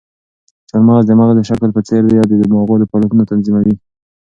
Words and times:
چهارمغز 0.69 1.03
د 1.07 1.11
مغز 1.19 1.35
د 1.37 1.41
شکل 1.49 1.69
په 1.73 1.81
څېر 1.87 2.01
دي 2.09 2.15
او 2.21 2.25
د 2.29 2.33
دماغو 2.43 2.89
فعالیتونه 2.91 3.23
تنظیموي. 3.31 3.75